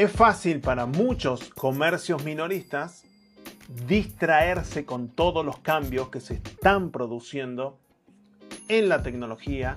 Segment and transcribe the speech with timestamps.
[0.00, 3.04] Es fácil para muchos comercios minoristas
[3.86, 7.78] distraerse con todos los cambios que se están produciendo
[8.68, 9.76] en la tecnología,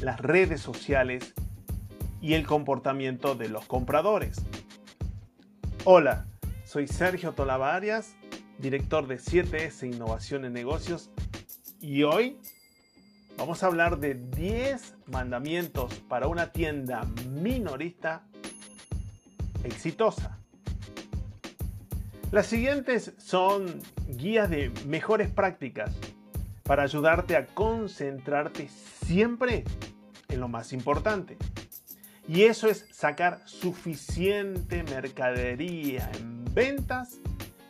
[0.00, 1.34] las redes sociales
[2.20, 4.44] y el comportamiento de los compradores.
[5.84, 6.26] Hola,
[6.64, 8.16] soy Sergio Tolava Arias,
[8.58, 11.12] director de 7S Innovación en Negocios
[11.80, 12.38] y hoy
[13.38, 18.24] vamos a hablar de 10 mandamientos para una tienda minorista
[19.64, 20.38] exitosa.
[22.30, 25.92] Las siguientes son guías de mejores prácticas
[26.62, 28.68] para ayudarte a concentrarte
[29.04, 29.64] siempre
[30.28, 31.36] en lo más importante.
[32.28, 37.18] Y eso es sacar suficiente mercadería en ventas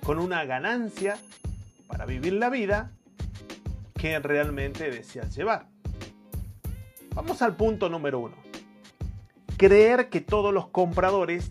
[0.05, 1.17] con una ganancia
[1.87, 2.93] para vivir la vida
[3.95, 5.67] que realmente deseas llevar.
[7.15, 8.37] Vamos al punto número uno.
[9.57, 11.51] Creer que todos los compradores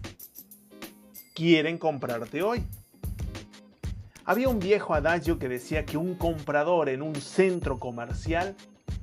[1.39, 2.61] quieren comprarte hoy.
[4.25, 8.57] Había un viejo adagio que decía que un comprador en un centro comercial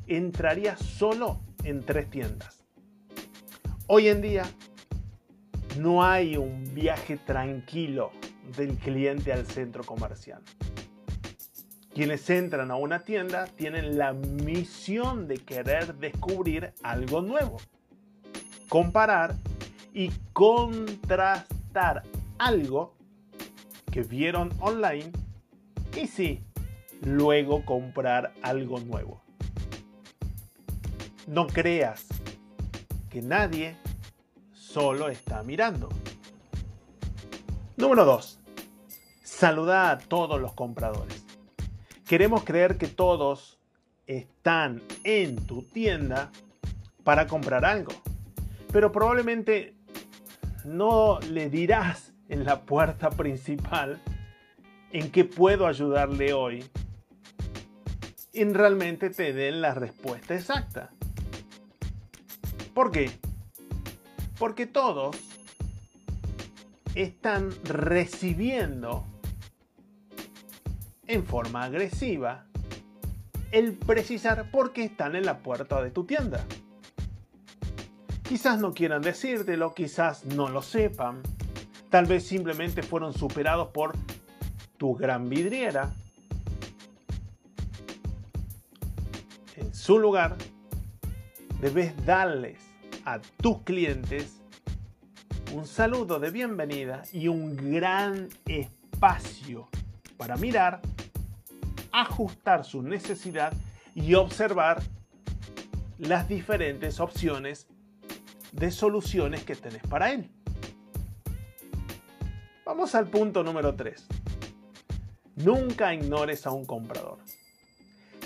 [0.07, 2.63] entraría solo en tres tiendas.
[3.87, 4.45] Hoy en día
[5.79, 8.13] no hay un viaje tranquilo
[8.55, 10.43] del cliente al centro comercial.
[11.95, 17.57] Quienes entran a una tienda tienen la misión de querer descubrir algo nuevo,
[18.69, 19.37] comparar
[19.95, 22.03] y contrastar
[22.39, 22.95] algo
[23.91, 25.11] que vieron online
[25.97, 26.41] y sí,
[27.03, 29.23] luego comprar algo nuevo.
[31.27, 32.07] No creas
[33.11, 33.77] que nadie
[34.53, 35.89] solo está mirando.
[37.77, 38.39] Número 2.
[39.23, 41.25] Saluda a todos los compradores.
[42.07, 43.59] Queremos creer que todos
[44.07, 46.31] están en tu tienda
[47.05, 47.93] para comprar algo,
[48.73, 49.75] pero probablemente
[50.65, 54.01] no le dirás en la puerta principal
[54.93, 56.65] en qué puedo ayudarle hoy
[58.33, 60.91] y realmente te den la respuesta exacta.
[62.75, 63.11] ¿Por qué?
[64.39, 65.17] Porque todos
[66.95, 69.07] están recibiendo
[71.07, 72.47] en forma agresiva
[73.53, 76.45] el precisar por qué están en la puerta de tu tienda.
[78.23, 81.23] Quizás no quieran decírtelo, quizás no lo sepan,
[81.91, 83.93] Tal vez simplemente fueron superados por
[84.77, 85.93] tu gran vidriera.
[89.57, 90.37] En su lugar,
[91.61, 92.59] debes darles
[93.05, 94.41] a tus clientes
[95.55, 99.69] un saludo de bienvenida y un gran espacio
[100.17, 100.81] para mirar,
[101.93, 103.53] ajustar su necesidad
[103.95, 104.83] y observar
[105.99, 107.69] las diferentes opciones
[108.53, 110.31] de soluciones que tenés para él.
[112.67, 114.09] Vamos al punto número 3.
[115.37, 117.19] Nunca ignores a un comprador.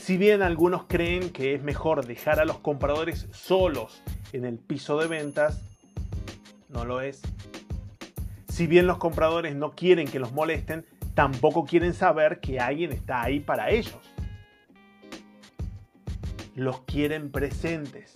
[0.01, 4.03] Si bien algunos creen que es mejor dejar a los compradores solos
[4.33, 5.61] en el piso de ventas,
[6.71, 7.21] no lo es.
[8.49, 13.21] Si bien los compradores no quieren que los molesten, tampoco quieren saber que alguien está
[13.21, 14.01] ahí para ellos.
[16.55, 18.11] Los quieren presentes.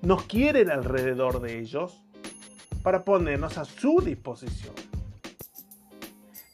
[0.00, 2.04] Nos quieren alrededor de ellos
[2.84, 4.87] para ponernos a su disposición.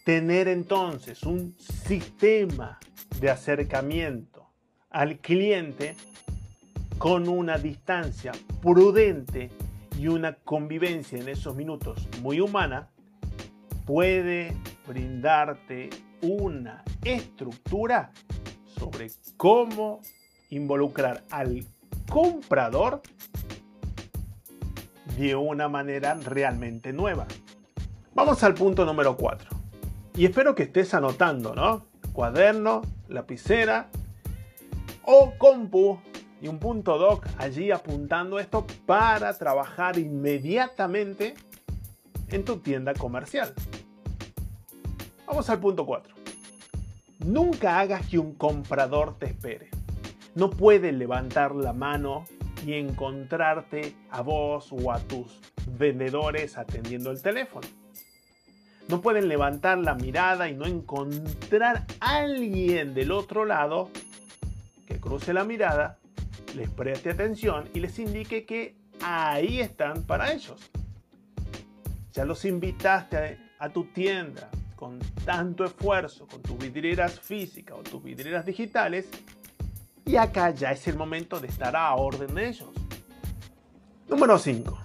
[0.04, 2.78] Tener entonces un sistema
[3.20, 4.50] de acercamiento
[4.90, 5.96] al cliente
[6.98, 9.50] con una distancia prudente
[9.98, 12.90] y una convivencia en esos minutos muy humana
[13.86, 14.54] puede
[14.86, 15.88] brindarte
[16.20, 18.12] una estructura
[18.78, 20.02] sobre cómo
[20.50, 21.64] involucrar al
[22.10, 23.00] comprador
[25.16, 27.26] de una manera realmente nueva.
[28.14, 29.53] Vamos al punto número 4.
[30.16, 31.86] Y espero que estés anotando, ¿no?
[32.12, 33.88] Cuaderno, lapicera
[35.02, 35.98] o compu
[36.40, 41.34] y un punto doc allí apuntando esto para trabajar inmediatamente
[42.28, 43.52] en tu tienda comercial.
[45.26, 46.14] Vamos al punto 4.
[47.26, 49.68] Nunca hagas que un comprador te espere.
[50.36, 52.24] No puedes levantar la mano
[52.64, 55.40] y encontrarte a vos o a tus
[55.76, 57.66] vendedores atendiendo el teléfono
[58.88, 63.90] no pueden levantar la mirada y no encontrar a alguien del otro lado
[64.86, 65.98] que cruce la mirada,
[66.54, 70.70] les preste atención y les indique que ahí están para ellos.
[72.12, 78.02] Ya los invitaste a, tu tienda con tanto esfuerzo, con tus vidrieras físicas o tus
[78.02, 79.08] vidrieras digitales,
[80.04, 82.68] y acá ya es el momento de estar a orden de ellos.
[84.08, 84.83] Número 5.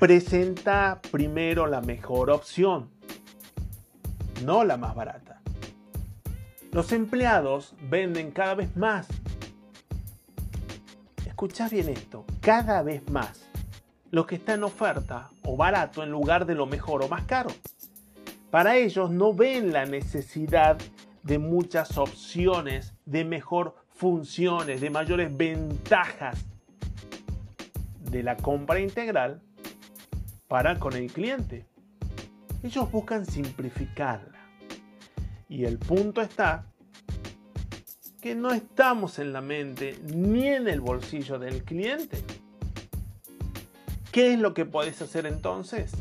[0.00, 2.88] Presenta primero la mejor opción,
[4.42, 5.42] no la más barata.
[6.72, 9.06] Los empleados venden cada vez más.
[11.26, 13.50] Escucha bien esto, cada vez más
[14.10, 17.50] lo que está en oferta o barato en lugar de lo mejor o más caro.
[18.50, 20.78] Para ellos no ven la necesidad
[21.24, 26.46] de muchas opciones, de mejor funciones, de mayores ventajas
[28.00, 29.42] de la compra integral
[30.50, 31.64] para con el cliente.
[32.64, 34.36] Ellos buscan simplificarla.
[35.48, 36.66] Y el punto está
[38.20, 42.24] que no estamos en la mente ni en el bolsillo del cliente.
[44.10, 45.92] ¿Qué es lo que podés hacer entonces?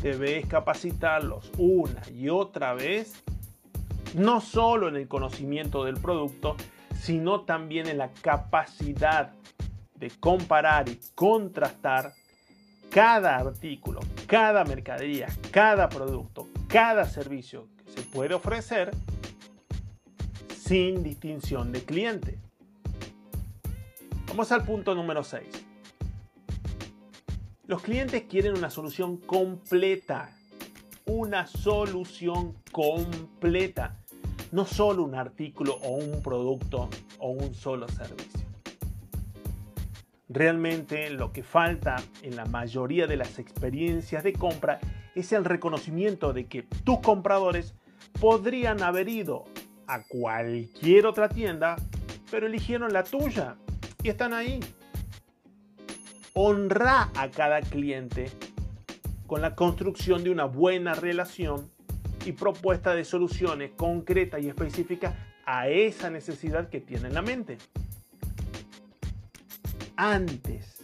[0.00, 3.24] Debes capacitarlos una y otra vez,
[4.14, 6.56] no solo en el conocimiento del producto,
[6.94, 9.32] sino también en la capacidad
[9.96, 12.14] de comparar y contrastar
[12.92, 18.90] cada artículo, cada mercadería, cada producto, cada servicio que se puede ofrecer
[20.54, 22.38] sin distinción de cliente.
[24.28, 25.42] Vamos al punto número 6.
[27.66, 30.30] Los clientes quieren una solución completa.
[31.06, 33.96] Una solución completa.
[34.50, 38.41] No solo un artículo o un producto o un solo servicio.
[40.32, 44.80] Realmente lo que falta en la mayoría de las experiencias de compra
[45.14, 47.74] es el reconocimiento de que tus compradores
[48.18, 49.44] podrían haber ido
[49.86, 51.76] a cualquier otra tienda,
[52.30, 53.56] pero eligieron la tuya
[54.02, 54.60] y están ahí
[56.32, 58.30] honra a cada cliente
[59.26, 61.70] con la construcción de una buena relación
[62.24, 65.14] y propuesta de soluciones concretas y específicas
[65.44, 67.58] a esa necesidad que tiene en la mente.
[70.04, 70.82] Antes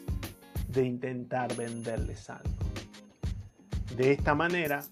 [0.68, 2.54] de intentar venderles algo.
[3.96, 4.84] De esta manera,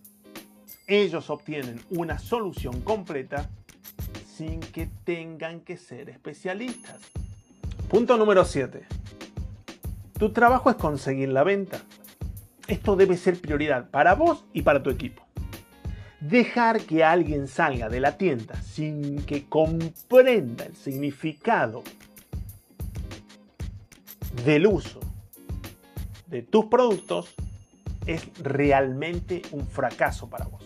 [0.89, 3.49] ellos obtienen una solución completa
[4.27, 7.01] sin que tengan que ser especialistas.
[7.89, 8.87] Punto número 7
[10.19, 11.83] tu trabajo es conseguir la venta.
[12.67, 15.23] Esto debe ser prioridad para vos y para tu equipo.
[16.21, 21.85] Dejar que alguien salga de la tienda sin que comprenda el significado
[24.47, 25.01] del uso
[26.29, 27.35] de tus productos
[28.07, 30.65] es realmente un fracaso para vos.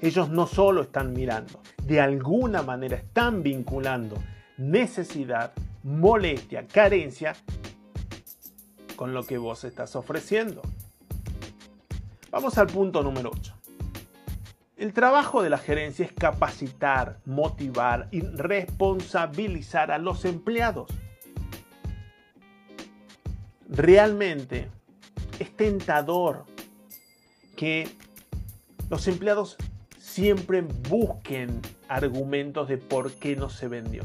[0.00, 4.22] Ellos no solo están mirando, de alguna manera están vinculando
[4.56, 5.52] necesidad,
[5.82, 7.34] molestia, carencia
[8.94, 10.62] con lo que vos estás ofreciendo.
[12.30, 13.52] Vamos al punto número 8.
[14.76, 20.88] El trabajo de la gerencia es capacitar, motivar y responsabilizar a los empleados.
[23.74, 24.68] Realmente
[25.38, 26.44] es tentador
[27.56, 27.88] que
[28.88, 29.56] los empleados
[29.98, 34.04] siempre busquen argumentos de por qué no se vendió.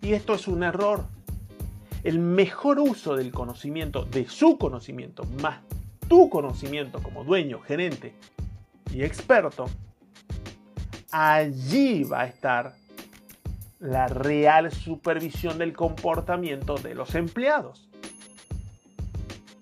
[0.00, 1.04] Y esto es un error
[2.04, 5.60] el mejor uso del conocimiento, de su conocimiento, más
[6.06, 8.14] tu conocimiento como dueño, gerente
[8.92, 9.66] y experto,
[11.10, 12.74] allí va a estar
[13.80, 17.88] la real supervisión del comportamiento de los empleados.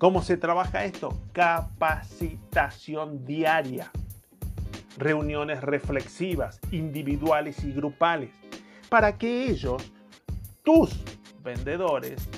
[0.03, 1.17] ¿Cómo se trabaja esto?
[1.33, 3.89] Capacitación diaria,
[4.99, 8.31] reuniones reflexivas, individuales y grupales,
[8.89, 9.93] para que ellos,
[10.65, 11.01] tus
[11.45, 12.29] vendedores,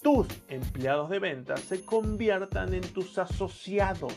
[0.00, 4.14] tus empleados de venta se conviertan en tus asociados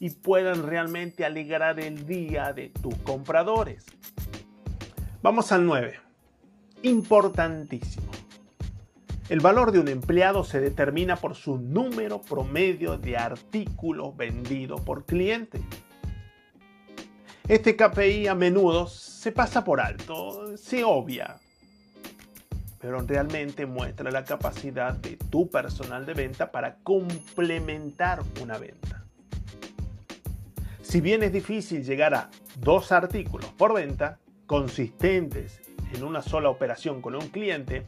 [0.00, 3.84] y puedan realmente alegrar el día de tus compradores.
[5.20, 6.00] Vamos al 9.
[6.84, 8.21] Importantísimo.
[9.32, 15.06] El valor de un empleado se determina por su número promedio de artículos vendidos por
[15.06, 15.58] cliente.
[17.48, 21.38] Este KPI a menudo se pasa por alto, se obvia,
[22.78, 29.02] pero realmente muestra la capacidad de tu personal de venta para complementar una venta.
[30.82, 35.62] Si bien es difícil llegar a dos artículos por venta consistentes
[35.94, 37.86] en una sola operación con un cliente,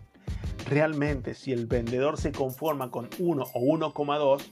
[0.65, 4.43] realmente si el vendedor se conforma con 1 o 1,2,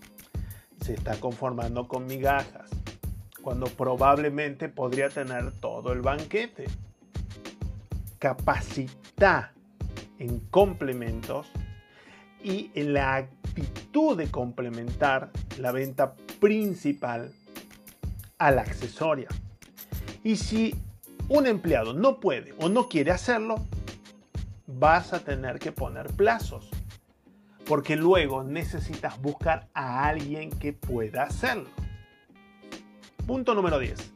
[0.80, 2.70] se está conformando con migajas,
[3.40, 6.66] cuando probablemente podría tener todo el banquete.
[8.18, 9.52] Capacita
[10.18, 11.48] en complementos
[12.42, 17.32] y en la actitud de complementar la venta principal
[18.38, 19.28] a la accesoria.
[20.24, 20.74] Y si
[21.28, 23.56] un empleado no puede o no quiere hacerlo,
[24.78, 26.70] vas a tener que poner plazos.
[27.64, 31.68] porque luego necesitas buscar a alguien que pueda hacerlo.
[33.24, 34.12] Punto número 10.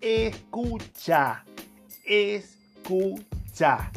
[0.00, 1.44] Escucha.
[2.04, 3.90] Escucha.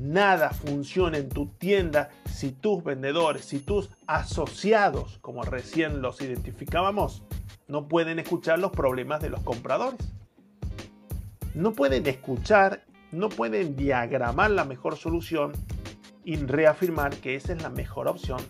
[0.00, 7.24] Nada funciona en tu tienda si tus vendedores, si tus asociados, como recién los identificábamos,
[7.66, 9.98] no pueden escuchar los problemas de los compradores.
[11.54, 15.52] No pueden escuchar, no pueden diagramar la mejor solución
[16.24, 18.40] y reafirmar que esa es la mejor opción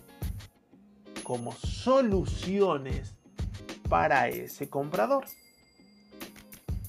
[1.23, 3.15] como soluciones
[3.87, 5.25] para ese comprador.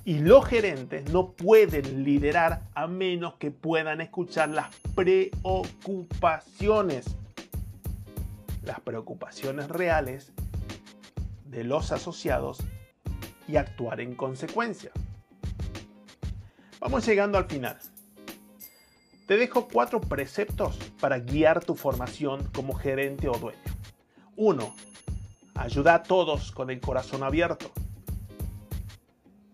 [0.04, 7.04] Y los gerentes no pueden liderar a menos que puedan escuchar las preocupaciones.
[8.62, 10.32] Las preocupaciones reales
[11.44, 12.60] de los asociados
[13.46, 14.90] y actuar en consecuencia.
[16.90, 17.78] Vamos llegando al final.
[19.28, 23.60] Te dejo cuatro preceptos para guiar tu formación como gerente o dueño.
[24.34, 24.74] 1.
[25.54, 27.70] Ayuda a todos con el corazón abierto.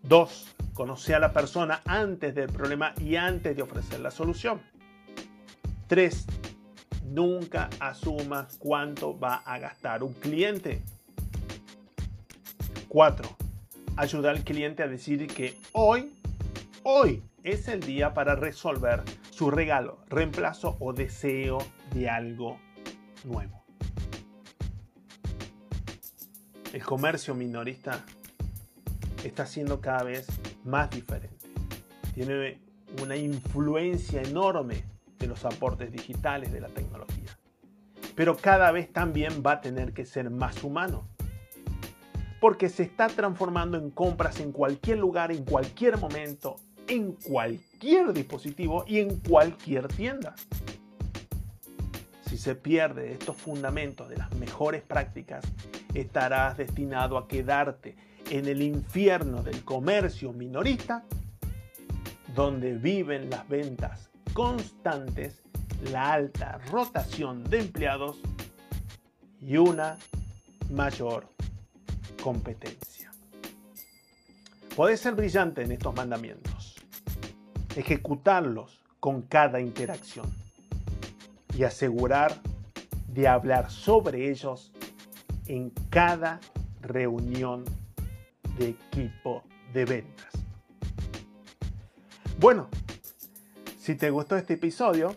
[0.04, 0.54] 2.
[0.72, 4.62] Conoce a la persona antes del problema y antes de ofrecer la solución.
[5.88, 6.24] 3.
[7.04, 10.82] Nunca asumas cuánto va a gastar un cliente.
[12.88, 13.28] 4.
[13.96, 16.14] Ayuda al cliente a decir que hoy,
[16.88, 21.58] hoy es el día para resolver su regalo, reemplazo o deseo
[21.92, 22.60] de algo
[23.24, 23.64] nuevo.
[26.72, 28.04] El comercio minorista
[29.24, 30.28] está siendo cada vez
[30.64, 31.48] más diferente.
[32.14, 32.60] Tiene
[33.02, 34.84] una influencia enorme
[35.18, 37.36] de los aportes digitales de la tecnología.
[38.14, 41.08] Pero cada vez también va a tener que ser más humano.
[42.40, 46.56] Porque se está transformando en compras en cualquier lugar, en cualquier momento,
[46.88, 50.34] en cualquier dispositivo y en cualquier tienda.
[52.28, 55.44] Si se pierde estos fundamentos de las mejores prácticas,
[55.94, 57.96] estarás destinado a quedarte
[58.30, 61.04] en el infierno del comercio minorista,
[62.34, 65.40] donde viven las ventas constantes,
[65.90, 68.18] la alta rotación de empleados
[69.40, 69.96] y una
[70.70, 71.28] mayor
[72.22, 73.12] competencia.
[74.74, 76.55] Podés ser brillante en estos mandamientos
[77.76, 80.26] ejecutarlos con cada interacción
[81.56, 82.40] y asegurar
[83.09, 84.73] de hablar sobre ellos
[85.47, 86.40] en cada
[86.80, 87.64] reunión
[88.59, 90.33] de equipo de ventas.
[92.38, 92.68] Bueno,
[93.78, 95.14] si te gustó este episodio,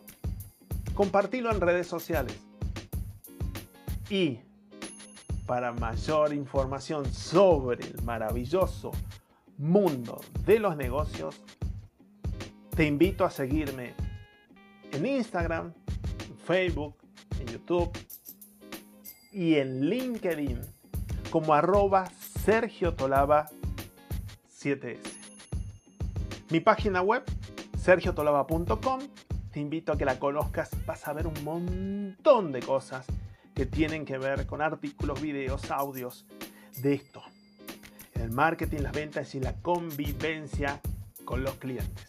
[0.94, 2.38] compartilo en redes sociales.
[4.10, 4.40] Y
[5.46, 8.92] para mayor información sobre el maravilloso
[9.58, 11.42] mundo de los negocios,
[12.80, 13.94] te invito a seguirme
[14.94, 15.74] en Instagram,
[16.30, 16.96] en Facebook,
[17.38, 17.92] en YouTube
[19.34, 20.62] y en LinkedIn
[21.30, 22.10] como arroba
[22.46, 23.50] Sergio Tolaba
[24.50, 24.98] 7S.
[26.52, 27.24] Mi página web,
[27.78, 29.02] sergiotolaba.com,
[29.52, 33.06] te invito a que la conozcas, vas a ver un montón de cosas
[33.56, 36.26] que tienen que ver con artículos, videos, audios
[36.82, 37.22] de esto.
[38.14, 40.80] El marketing, las ventas y la convivencia
[41.26, 42.09] con los clientes.